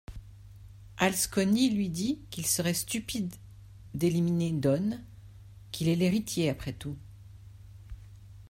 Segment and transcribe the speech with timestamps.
[0.97, 3.35] Alsconi lui dit qu'il serait stupide
[3.93, 4.99] d'éliminer Don,
[5.71, 6.97] qu'il est l'héritier après tout.